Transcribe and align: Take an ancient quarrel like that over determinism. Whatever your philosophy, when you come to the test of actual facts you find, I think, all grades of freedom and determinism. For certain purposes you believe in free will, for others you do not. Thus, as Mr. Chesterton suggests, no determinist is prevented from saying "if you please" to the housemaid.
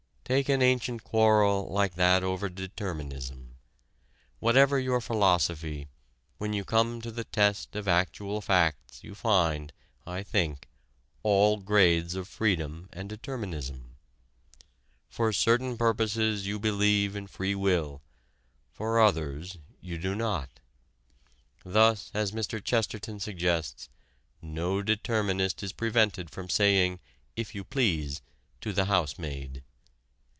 Take 0.23 0.47
an 0.47 0.61
ancient 0.61 1.03
quarrel 1.03 1.67
like 1.67 1.95
that 1.95 2.23
over 2.23 2.47
determinism. 2.47 3.55
Whatever 4.39 4.79
your 4.79 5.01
philosophy, 5.01 5.89
when 6.37 6.53
you 6.53 6.63
come 6.63 7.01
to 7.01 7.11
the 7.11 7.25
test 7.25 7.75
of 7.75 7.85
actual 7.85 8.39
facts 8.39 9.03
you 9.03 9.13
find, 9.13 9.73
I 10.07 10.23
think, 10.23 10.69
all 11.21 11.57
grades 11.57 12.15
of 12.15 12.29
freedom 12.29 12.87
and 12.93 13.09
determinism. 13.09 13.97
For 15.09 15.33
certain 15.33 15.77
purposes 15.77 16.47
you 16.47 16.59
believe 16.59 17.13
in 17.13 17.27
free 17.27 17.55
will, 17.55 18.01
for 18.71 19.01
others 19.01 19.57
you 19.81 19.97
do 19.97 20.15
not. 20.15 20.61
Thus, 21.65 22.09
as 22.13 22.31
Mr. 22.31 22.63
Chesterton 22.63 23.19
suggests, 23.19 23.89
no 24.41 24.81
determinist 24.81 25.61
is 25.61 25.73
prevented 25.73 26.29
from 26.29 26.47
saying 26.49 27.01
"if 27.35 27.53
you 27.53 27.65
please" 27.65 28.21
to 28.61 28.71
the 28.71 28.85
housemaid. 28.85 29.61